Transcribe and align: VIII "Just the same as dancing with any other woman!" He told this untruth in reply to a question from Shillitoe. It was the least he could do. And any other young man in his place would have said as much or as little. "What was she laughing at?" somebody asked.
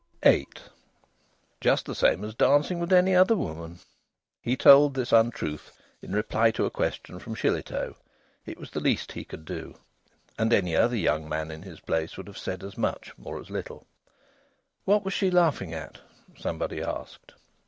VIII 0.23 0.47
"Just 1.61 1.85
the 1.85 1.93
same 1.93 2.23
as 2.23 2.33
dancing 2.33 2.79
with 2.79 2.91
any 2.91 3.13
other 3.13 3.35
woman!" 3.35 3.77
He 4.41 4.57
told 4.57 4.95
this 4.95 5.11
untruth 5.11 5.77
in 6.01 6.11
reply 6.11 6.49
to 6.57 6.65
a 6.65 6.71
question 6.71 7.19
from 7.19 7.35
Shillitoe. 7.35 7.93
It 8.43 8.59
was 8.59 8.71
the 8.71 8.79
least 8.79 9.11
he 9.11 9.23
could 9.23 9.45
do. 9.45 9.75
And 10.39 10.51
any 10.53 10.75
other 10.75 10.97
young 10.97 11.29
man 11.29 11.51
in 11.51 11.61
his 11.61 11.81
place 11.81 12.17
would 12.17 12.25
have 12.25 12.39
said 12.39 12.63
as 12.63 12.79
much 12.79 13.13
or 13.23 13.39
as 13.39 13.51
little. 13.51 13.85
"What 14.85 15.05
was 15.05 15.13
she 15.13 15.29
laughing 15.29 15.71
at?" 15.71 15.99
somebody 16.35 16.81
asked. 16.81 17.33